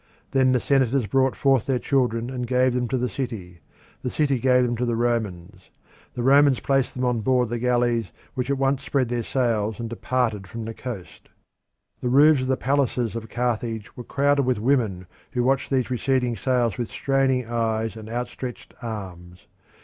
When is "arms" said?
18.81-19.45